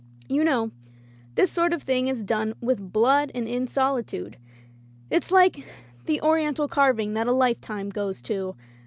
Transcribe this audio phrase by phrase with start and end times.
[0.27, 0.71] "You know,
[1.35, 4.37] this sort of thing is done with blood and in solitude.
[5.11, 5.63] It's like
[6.07, 8.55] the Oriental carving that a lifetime goes to.